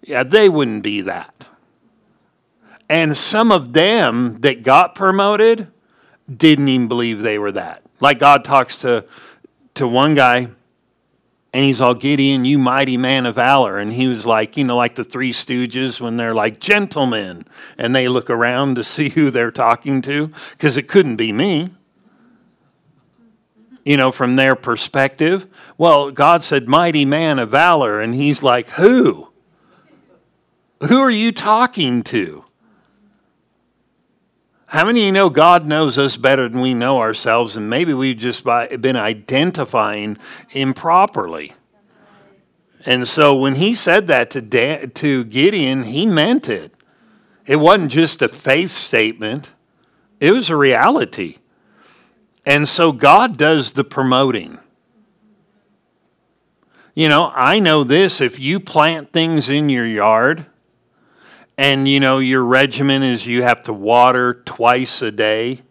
[0.00, 1.48] Yeah, they wouldn't be that.
[2.88, 5.66] And some of them that got promoted,
[6.32, 7.82] didn't even believe they were that.
[7.98, 9.04] Like God talks to,
[9.74, 10.48] to one guy,
[11.52, 13.78] And he's all Gideon, you mighty man of valor.
[13.78, 17.44] And he was like, you know, like the three stooges when they're like, gentlemen.
[17.76, 21.70] And they look around to see who they're talking to, because it couldn't be me
[23.84, 25.46] you know, from their perspective.
[25.78, 28.00] Well, God said, mighty man of valor.
[28.00, 29.28] And he's like, who?
[30.88, 32.44] Who are you talking to?
[34.66, 37.92] How many of you know God knows us better than we know ourselves, and maybe
[37.92, 40.16] we've just been identifying
[40.52, 41.54] improperly?
[42.86, 46.72] And so when he said that to, to Gideon, he meant it.
[47.46, 49.50] It wasn't just a faith statement,
[50.20, 51.38] it was a reality.
[52.50, 54.58] And so God does the promoting.
[56.96, 60.46] You know, I know this if you plant things in your yard
[61.56, 65.62] and, you know, your regimen is you have to water twice a day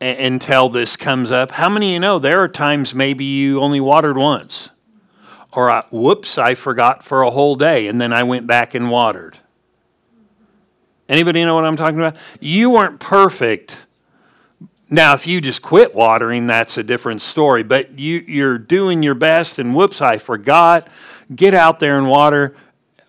[0.00, 1.52] until this comes up.
[1.52, 4.70] How many of you know there are times maybe you only watered once?
[5.52, 8.90] Or, I, whoops, I forgot for a whole day and then I went back and
[8.90, 9.38] watered.
[11.08, 12.16] Anybody know what I'm talking about?
[12.40, 13.86] You weren't perfect
[14.88, 17.64] now, if you just quit watering, that's a different story.
[17.64, 20.86] But you, you're doing your best, and whoops, I forgot.
[21.34, 22.54] Get out there and water.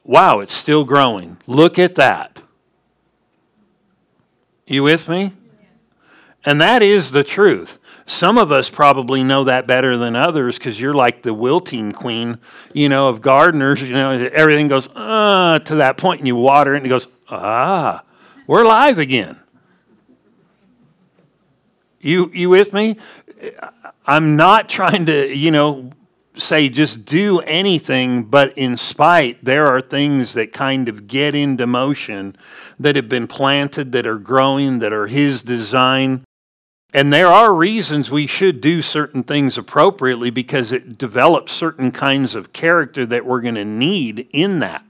[0.04, 1.38] Wow, it's still growing.
[1.46, 2.42] Look at that.
[4.66, 5.34] You with me?
[6.44, 7.78] And that is the truth.
[8.06, 12.40] Some of us probably know that better than others because you're like the wilting queen,
[12.74, 13.82] you know, of gardeners.
[13.82, 17.08] You know, everything goes uh, to that point, and you water it, and it goes,
[17.30, 18.04] ah,
[18.48, 19.38] we're alive again.
[22.08, 22.96] You you with me?
[24.06, 25.91] I'm not trying to, you know,
[26.38, 31.67] say just do anything, but in spite, there are things that kind of get into
[31.67, 32.38] motion
[32.80, 36.24] that have been planted, that are growing, that are His design.
[36.93, 42.36] And there are reasons we should do certain things appropriately because it develops certain kinds
[42.36, 44.86] of character that we're going to need in that.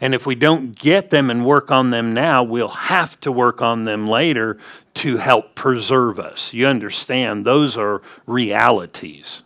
[0.00, 3.62] And if we don't get them and work on them now, we'll have to work
[3.62, 4.58] on them later
[4.94, 6.52] to help preserve us.
[6.52, 7.44] You understand?
[7.44, 9.42] Those are realities.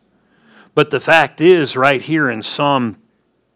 [0.74, 2.98] But the fact is, right here in Psalm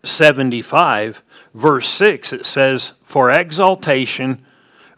[0.05, 1.23] 75,
[1.55, 4.45] verse 6, it says, For exaltation,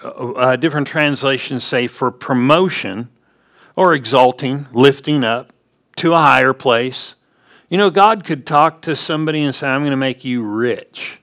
[0.02, 3.08] uh, uh, different translations say for promotion
[3.76, 5.52] or exalting, lifting up
[5.96, 7.14] to a higher place.
[7.68, 11.20] You know, God could talk to somebody and say, I'm going to make you rich.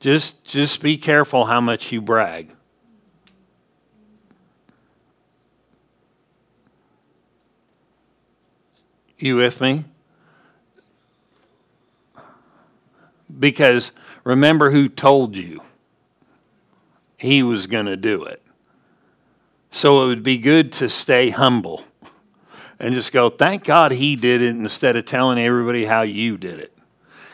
[0.00, 2.54] Just, just be careful how much you brag.
[9.18, 9.84] You with me?
[13.38, 13.92] Because
[14.24, 15.62] remember who told you
[17.18, 18.42] he was going to do it.
[19.70, 21.84] So it would be good to stay humble
[22.78, 26.58] and just go, thank God he did it instead of telling everybody how you did
[26.58, 26.72] it.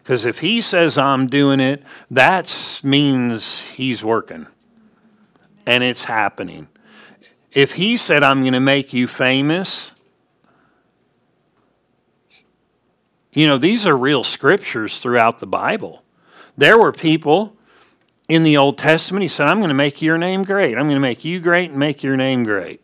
[0.06, 4.46] Because if he says I'm doing it, that means he's working
[5.66, 6.68] and it's happening.
[7.50, 9.90] If he said, I'm going to make you famous,
[13.32, 16.04] you know, these are real scriptures throughout the Bible.
[16.56, 17.56] There were people
[18.28, 20.78] in the Old Testament, he said, I'm going to make your name great.
[20.78, 22.80] I'm going to make you great and make your name great.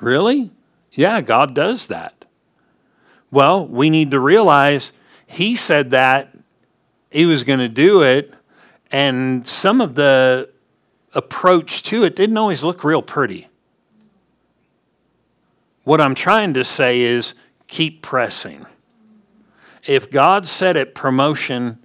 [0.00, 0.50] Really?
[0.92, 2.24] Yeah, God does that.
[3.30, 4.92] Well, we need to realize
[5.26, 6.33] he said that
[7.14, 8.34] he was going to do it,
[8.90, 10.50] and some of the
[11.12, 13.46] approach to it didn't always look real pretty.
[15.84, 17.34] What I'm trying to say is
[17.68, 18.66] keep pressing.
[19.86, 21.78] If God said it, promotion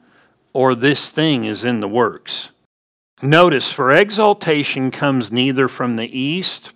[0.52, 2.50] or this thing is in the works.
[3.22, 6.74] Notice, for exaltation comes neither from the east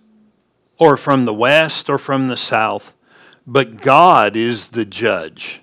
[0.78, 2.94] or from the west or from the south,
[3.48, 5.60] but God is the judge.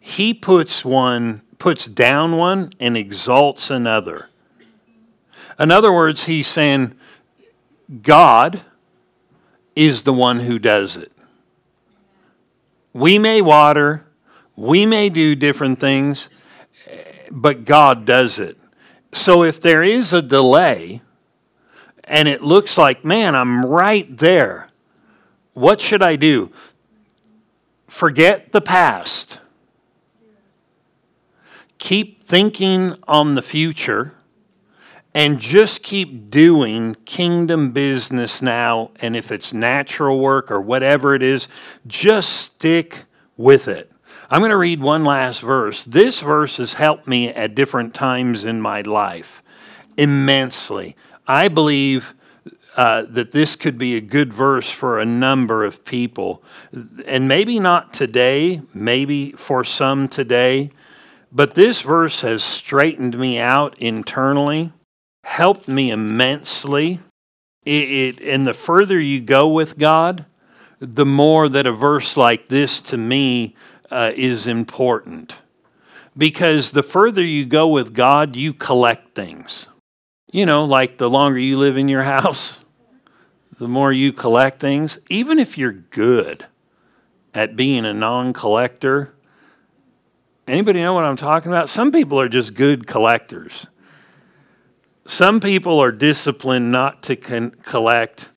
[0.00, 4.28] He puts one puts down one and exalts another.
[5.58, 6.94] In other words, he's saying
[8.02, 8.60] God
[9.74, 11.10] is the one who does it.
[12.92, 14.04] We may water,
[14.56, 16.28] we may do different things,
[17.30, 18.58] but God does it.
[19.14, 21.00] So if there is a delay
[22.04, 24.68] and it looks like, man, I'm right there,
[25.54, 26.52] what should I do?
[27.88, 29.38] Forget the past
[31.84, 34.14] keep thinking on the future
[35.12, 38.90] and just keep doing kingdom business now.
[39.00, 41.46] And if it's natural work or whatever it is,
[41.86, 43.04] just stick
[43.36, 43.92] with it.
[44.30, 45.84] I'm going to read one last verse.
[45.84, 49.42] This verse has helped me at different times in my life
[49.98, 50.96] immensely.
[51.26, 52.14] I believe
[52.76, 56.42] uh, that this could be a good verse for a number of people.
[57.04, 60.70] And maybe not today, maybe for some today,
[61.34, 64.72] but this verse has straightened me out internally,
[65.24, 67.00] helped me immensely.
[67.64, 70.26] It, it, and the further you go with God,
[70.78, 73.56] the more that a verse like this to me
[73.90, 75.38] uh, is important.
[76.16, 79.66] Because the further you go with God, you collect things.
[80.30, 82.60] You know, like the longer you live in your house,
[83.58, 84.98] the more you collect things.
[85.10, 86.46] Even if you're good
[87.32, 89.14] at being a non collector,
[90.46, 91.68] anybody know what I'm talking about?
[91.68, 93.66] Some people are just good collectors.
[95.06, 98.30] Some people are disciplined not to con- collect,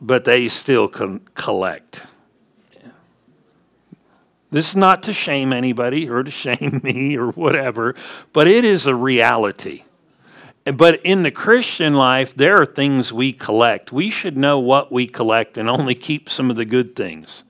[0.00, 2.02] but they still collect.
[4.50, 7.94] This is not to shame anybody or to shame me or whatever,
[8.32, 9.84] but it is a reality.
[10.64, 13.90] But in the Christian life, there are things we collect.
[13.90, 17.42] We should know what we collect and only keep some of the good things.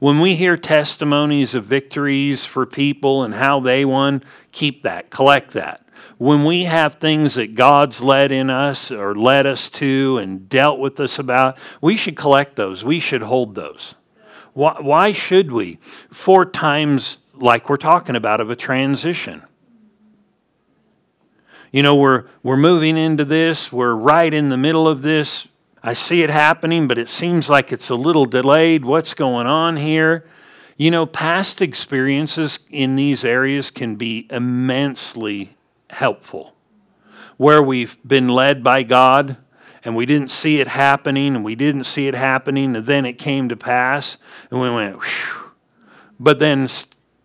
[0.00, 5.52] When we hear testimonies of victories for people and how they won, keep that, collect
[5.52, 5.86] that.
[6.16, 10.78] When we have things that God's led in us or led us to and dealt
[10.78, 12.82] with us about, we should collect those.
[12.82, 13.94] We should hold those.
[14.54, 15.78] Why, why should we?
[16.10, 19.42] For times, like we're talking about, of a transition.
[21.72, 25.46] You know, we're, we're moving into this, we're right in the middle of this.
[25.82, 28.84] I see it happening, but it seems like it's a little delayed.
[28.84, 30.26] What's going on here?
[30.76, 35.56] You know, past experiences in these areas can be immensely
[35.88, 36.54] helpful.
[37.38, 39.38] Where we've been led by God,
[39.84, 43.14] and we didn't see it happening and we didn't see it happening and then it
[43.14, 44.16] came to pass
[44.50, 45.52] and we went Whew.
[46.18, 46.68] but then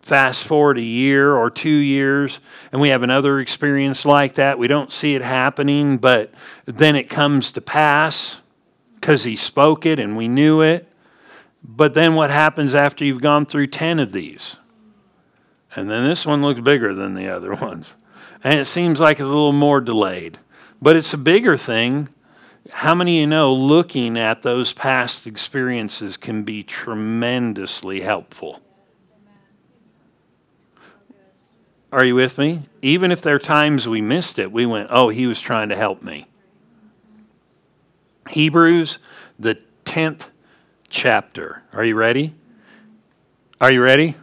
[0.00, 2.40] fast forward a year or two years
[2.72, 6.32] and we have another experience like that we don't see it happening but
[6.64, 8.38] then it comes to pass
[9.06, 10.88] because he spoke it and we knew it
[11.62, 14.56] but then what happens after you've gone through 10 of these
[15.76, 17.94] and then this one looks bigger than the other ones
[18.42, 20.40] and it seems like it's a little more delayed
[20.82, 22.08] but it's a bigger thing
[22.72, 28.60] how many of you know looking at those past experiences can be tremendously helpful?
[31.92, 32.62] Are you with me?
[32.82, 35.76] Even if there are times we missed it, we went, oh, he was trying to
[35.76, 36.26] help me.
[38.28, 38.98] Hebrews,
[39.38, 40.28] the 10th
[40.88, 41.62] chapter.
[41.72, 42.34] Are you ready?
[43.60, 44.16] Are you ready?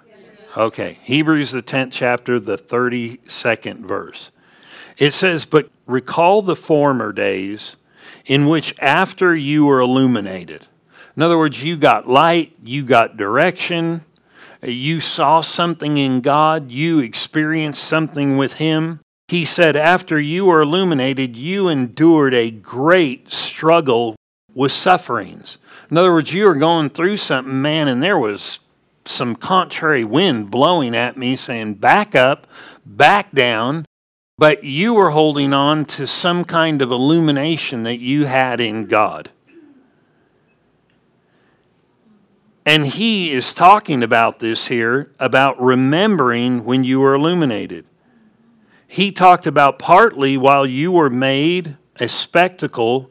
[0.55, 0.99] Okay.
[1.03, 4.31] Hebrews, the 10th chapter, the 32nd verse.
[4.97, 7.77] It says, But recall the former days
[8.25, 10.67] in which after you were illuminated,
[11.15, 14.03] in other words, you got light, you got direction,
[14.61, 18.99] you saw something in God, you experienced something with Him.
[19.33, 24.15] He said, after you were illuminated, you endured a great struggle
[24.53, 25.57] with sufferings.
[25.89, 28.59] In other words, you were going through something, man, and there was
[29.05, 32.45] some contrary wind blowing at me saying, back up,
[32.85, 33.87] back down
[34.37, 39.31] but you were holding on to some kind of illumination that you had in God.
[42.65, 47.85] And he is talking about this here about remembering when you were illuminated.
[48.93, 53.09] He talked about partly while you were made a spectacle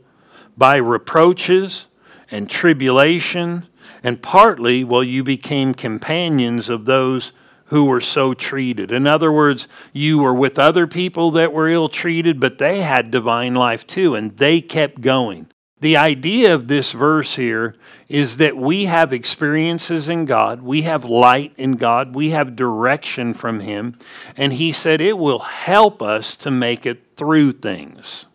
[0.56, 1.88] by reproaches
[2.30, 3.66] and tribulation,
[4.00, 7.32] and partly while you became companions of those
[7.64, 8.92] who were so treated.
[8.92, 13.10] In other words, you were with other people that were ill treated, but they had
[13.10, 15.48] divine life too, and they kept going.
[15.82, 17.74] The idea of this verse here
[18.08, 23.34] is that we have experiences in God, we have light in God, we have direction
[23.34, 23.98] from Him,
[24.36, 28.26] and He said it will help us to make it through things.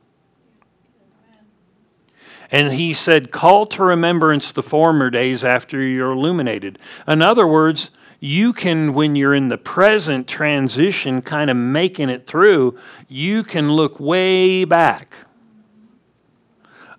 [2.51, 6.79] And he said, Call to remembrance the former days after you're illuminated.
[7.07, 12.27] In other words, you can, when you're in the present transition, kind of making it
[12.27, 12.77] through,
[13.07, 15.13] you can look way back.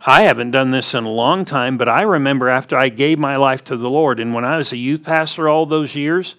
[0.08, 3.36] I haven't done this in a long time, but I remember after I gave my
[3.36, 6.36] life to the Lord, and when I was a youth pastor all those years,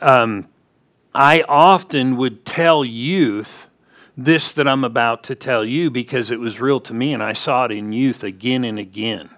[0.00, 0.48] um,
[1.14, 3.68] I often would tell youth
[4.16, 7.32] this that I'm about to tell you because it was real to me, and I
[7.32, 9.30] saw it in youth again and again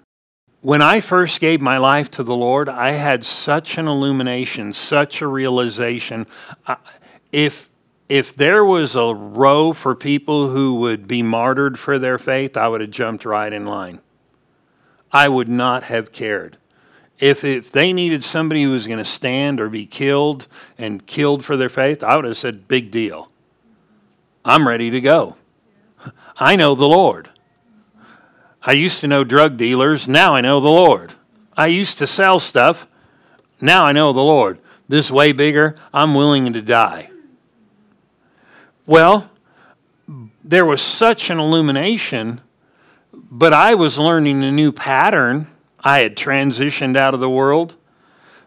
[0.64, 5.20] when I first gave my life to the Lord, I had such an illumination, such
[5.20, 6.26] a realization.
[7.30, 7.68] If
[8.08, 12.68] if there was a row for people who would be martyred for their faith, I
[12.68, 14.00] would have jumped right in line.
[15.10, 16.58] I would not have cared.
[17.18, 21.44] If, if they needed somebody who was going to stand or be killed and killed
[21.44, 23.30] for their faith, I would have said, big deal.
[24.44, 25.36] I'm ready to go.
[26.36, 27.30] I know the Lord.
[28.62, 30.08] I used to know drug dealers.
[30.08, 31.14] Now I know the Lord.
[31.56, 32.86] I used to sell stuff.
[33.60, 34.58] Now I know the Lord.
[34.88, 35.76] This way bigger.
[35.92, 37.10] I'm willing to die.
[38.86, 39.30] Well,
[40.42, 42.42] there was such an illumination,
[43.12, 45.46] but I was learning a new pattern.
[45.80, 47.76] I had transitioned out of the world,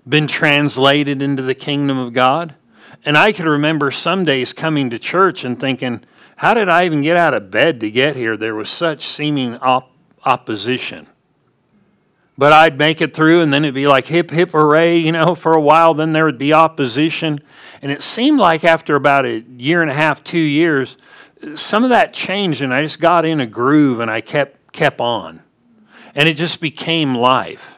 [0.07, 2.53] been translated into the kingdom of God.
[3.03, 6.03] And I could remember some days coming to church and thinking,
[6.35, 8.37] how did I even get out of bed to get here?
[8.37, 9.91] There was such seeming op-
[10.23, 11.07] opposition.
[12.37, 15.33] But I'd make it through, and then it'd be like hip, hip, hooray, you know,
[15.33, 15.95] for a while.
[15.95, 17.39] Then there would be opposition.
[17.81, 20.97] And it seemed like after about a year and a half, two years,
[21.55, 25.01] some of that changed, and I just got in a groove and I kept, kept
[25.01, 25.41] on.
[26.13, 27.77] And it just became life.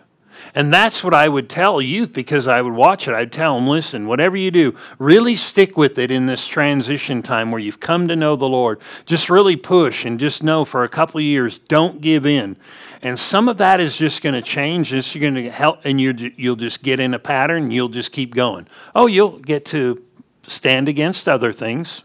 [0.56, 3.14] And that's what I would tell youth because I would watch it.
[3.14, 7.52] I'd tell them, listen, whatever you do, really stick with it in this transition time
[7.52, 8.82] where you've come to know the Lord.
[9.06, 12.58] Just really push and just know for a couple of years, don't give in.
[13.02, 14.94] And some of that is just going to change.
[14.94, 17.72] It's going to help, and you you'll just get in a pattern.
[17.72, 18.68] You'll just keep going.
[18.94, 20.04] Oh, you'll get to
[20.48, 22.04] stand against other things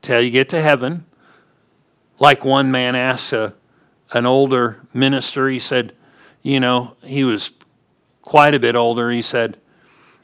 [0.00, 1.04] till you get to heaven.
[2.18, 3.54] Like one man asked a,
[4.12, 5.94] an older minister, he said,
[6.42, 7.50] you know, he was
[8.22, 9.10] quite a bit older.
[9.10, 9.58] He said,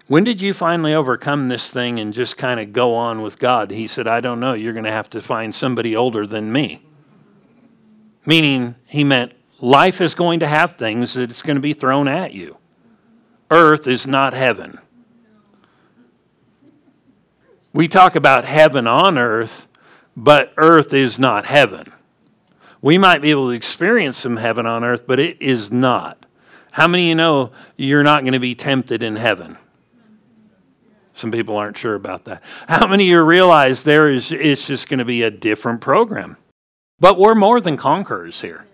[0.06, 3.70] When did you finally overcome this thing and just kind of go on with God?
[3.70, 4.52] He said, I don't know.
[4.52, 6.82] You're going to have to find somebody older than me.
[8.26, 12.08] Meaning, he meant life is going to have things that it's going to be thrown
[12.08, 12.56] at you.
[13.50, 14.78] Earth is not heaven.
[17.72, 19.66] We talk about heaven on earth,
[20.16, 21.92] but earth is not heaven.
[22.82, 26.26] We might be able to experience some heaven on earth, but it is not.
[26.72, 29.58] How many of you know you're not going to be tempted in heaven?
[31.14, 32.42] Some people aren't sure about that.
[32.68, 36.36] How many of you realize there is it's just going to be a different program?
[36.98, 38.64] But we're more than conquerors here.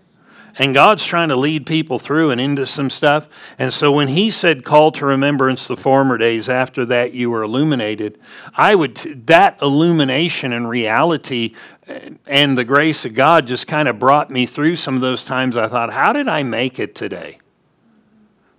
[0.59, 3.29] And God's trying to lead people through and into some stuff.
[3.59, 7.43] And so when he said, call to remembrance the former days, after that you were
[7.43, 8.19] illuminated,
[8.55, 11.53] I would, that illumination and reality
[11.85, 15.23] eh, and the grace of God just kind of brought me through some of those
[15.23, 17.37] times I thought, how did I make it today?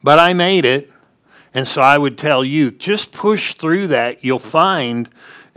[0.01, 0.93] But I made it.
[1.53, 4.25] And so I would tell you, just push through that.
[4.25, 5.09] You'll find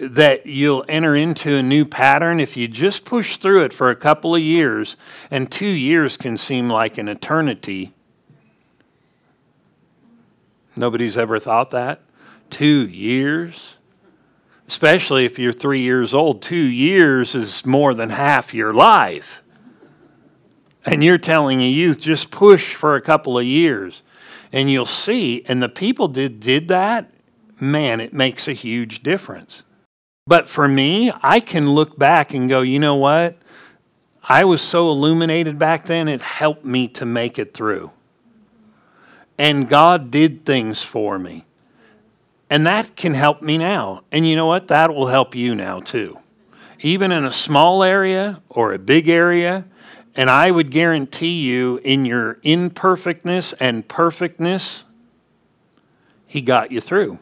[0.02, 3.96] that you'll enter into a new pattern if you just push through it for a
[3.96, 4.96] couple of years,
[5.30, 7.94] and two years can seem like an eternity.
[10.76, 12.02] Nobody's ever thought that?
[12.50, 13.78] Two years?
[14.68, 19.44] Especially if you're three years old, two years is more than half your life.
[20.86, 24.02] And you're telling a youth, just push for a couple of years.
[24.52, 27.12] And you'll see, and the people did, did that,
[27.60, 29.64] man, it makes a huge difference.
[30.32, 33.36] But for me, I can look back and go, you know what?
[34.24, 37.92] I was so illuminated back then, it helped me to make it through.
[39.38, 41.44] And God did things for me.
[42.50, 44.06] And that can help me now.
[44.10, 44.70] And you know what?
[44.70, 46.18] That will help you now too.
[46.80, 49.66] Even in a small area or a big area.
[50.16, 54.86] And I would guarantee you, in your imperfectness and perfectness,
[56.26, 57.20] He got you through.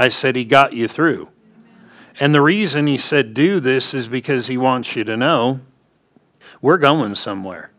[0.00, 1.28] I said, He got you through.
[2.18, 5.60] And the reason He said do this is because He wants you to know
[6.62, 7.70] we're going somewhere.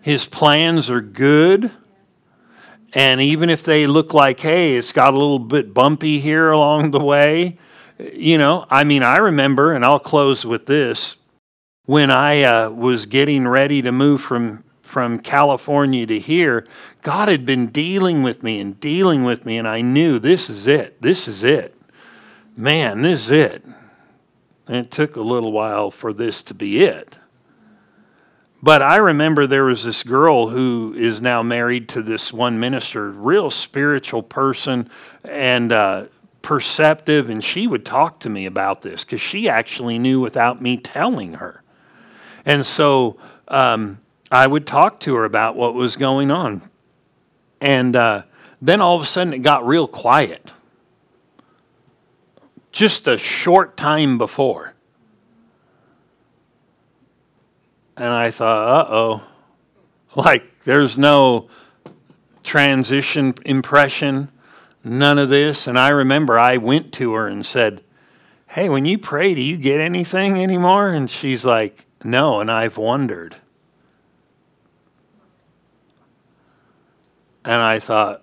[0.00, 1.72] His plans are good.
[2.92, 6.92] And even if they look like, hey, it's got a little bit bumpy here along
[6.92, 7.58] the way,
[7.98, 11.16] you know, I mean, I remember, and I'll close with this
[11.86, 14.62] when I uh, was getting ready to move from
[14.98, 16.66] from California to here,
[17.02, 20.66] God had been dealing with me and dealing with me, and I knew this is
[20.66, 21.00] it.
[21.00, 21.72] This is it.
[22.56, 23.64] Man, this is it.
[24.66, 27.16] And it took a little while for this to be it.
[28.60, 33.12] But I remember there was this girl who is now married to this one minister,
[33.12, 34.90] real spiritual person
[35.22, 36.06] and uh,
[36.42, 40.76] perceptive, and she would talk to me about this because she actually knew without me
[40.76, 41.62] telling her.
[42.44, 44.00] And so um,
[44.30, 46.68] I would talk to her about what was going on.
[47.60, 48.22] And uh,
[48.60, 50.52] then all of a sudden it got real quiet.
[52.72, 54.74] Just a short time before.
[57.96, 59.22] And I thought, uh oh.
[60.14, 61.48] Like there's no
[62.42, 64.30] transition impression,
[64.84, 65.66] none of this.
[65.66, 67.82] And I remember I went to her and said,
[68.48, 70.88] Hey, when you pray, do you get anything anymore?
[70.88, 72.40] And she's like, No.
[72.40, 73.36] And I've wondered.
[77.48, 78.22] And I thought,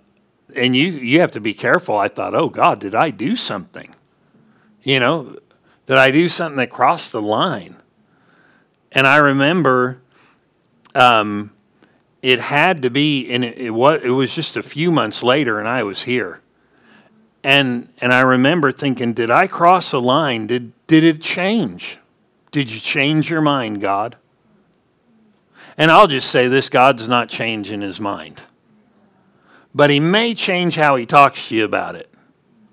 [0.56, 1.98] and you, you have to be careful.
[1.98, 3.96] I thought, oh God, did I do something?
[4.84, 5.40] You know,
[5.88, 7.78] did I do something that crossed the line?
[8.92, 10.00] And I remember
[10.94, 11.52] um,
[12.22, 15.58] it had to be, and it, it was it was just a few months later,
[15.58, 16.42] and I was here,
[17.44, 20.46] and and I remember thinking, did I cross a line?
[20.46, 21.98] Did did it change?
[22.52, 24.18] Did you change your mind, God?
[25.80, 28.44] And I'll just say this: God's not changing His mind,
[29.76, 32.10] but He may change how He talks to you about it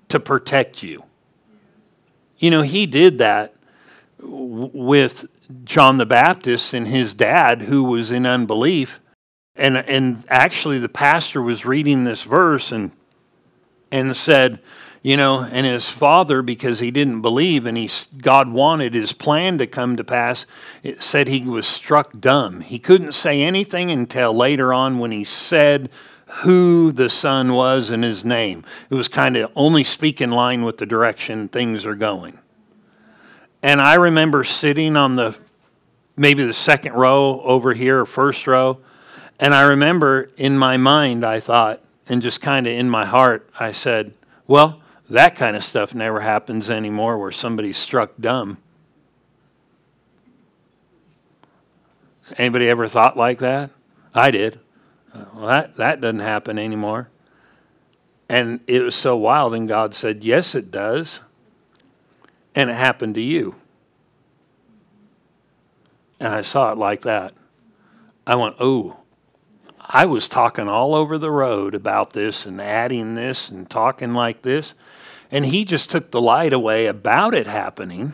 [0.09, 1.03] to protect you.
[2.39, 3.53] You know, He did that
[4.25, 5.27] with
[5.63, 8.99] John the Baptist and his dad, who was in unbelief.
[9.55, 12.91] And, and actually, the pastor was reading this verse and,
[13.91, 14.59] and said,
[15.01, 17.89] you know, and his father, because he didn't believe and he,
[18.19, 20.45] God wanted his plan to come to pass,
[20.81, 22.61] it said he was struck dumb.
[22.61, 25.89] He couldn't say anything until later on when he said
[26.41, 28.65] who the son was and his name.
[28.89, 32.39] It was kind of only speak in line with the direction things are going.
[33.61, 35.37] And I remember sitting on the
[36.17, 38.79] maybe the second row over here or first row.
[39.39, 43.49] And I remember in my mind, I thought, and just kind of in my heart,
[43.59, 44.13] I said,
[44.47, 48.57] well, that kind of stuff never happens anymore where somebody's struck dumb.
[52.37, 53.69] Anybody ever thought like that?
[54.15, 54.59] I did.
[55.13, 57.09] Well, that, that doesn't happen anymore.
[58.29, 61.21] And it was so wild, and God said, Yes, it does
[62.55, 63.55] and it happened to you.
[66.19, 67.33] And I saw it like that.
[68.25, 68.97] I went, oh,
[69.79, 74.41] I was talking all over the road about this and adding this and talking like
[74.41, 74.73] this.
[75.29, 78.13] And he just took the light away about it happening.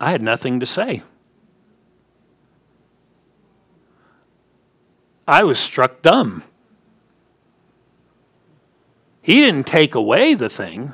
[0.00, 1.02] I had nothing to say.
[5.30, 6.42] I was struck dumb.
[9.22, 10.92] He didn't take away the thing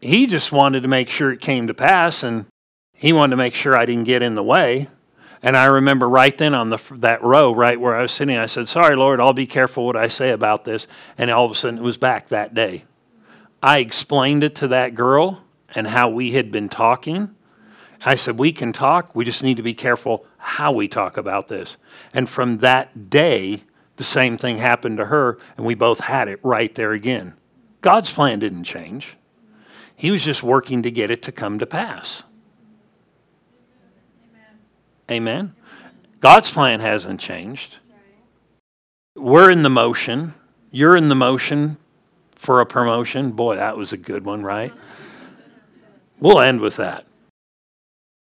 [0.00, 2.46] he just wanted to make sure it came to pass and
[2.92, 4.88] he wanted to make sure I didn't get in the way.
[5.42, 8.46] And I remember right then on the, that row, right where I was sitting, I
[8.46, 10.86] said, Sorry, Lord, I'll be careful what I say about this.
[11.18, 12.84] And all of a sudden it was back that day.
[13.62, 15.42] I explained it to that girl
[15.74, 17.34] and how we had been talking.
[18.04, 21.48] I said, We can talk, we just need to be careful how we talk about
[21.48, 21.76] this.
[22.14, 23.64] And from that day,
[23.96, 27.34] the same thing happened to her, and we both had it right there again.
[27.80, 29.16] God's plan didn't change.
[29.96, 32.22] He was just working to get it to come to pass.
[35.10, 35.54] Amen.
[36.20, 37.78] God's plan hasn't changed.
[39.16, 40.34] We're in the motion.
[40.70, 41.76] You're in the motion
[42.32, 43.32] for a promotion.
[43.32, 44.72] Boy, that was a good one, right?
[46.20, 47.04] We'll end with that.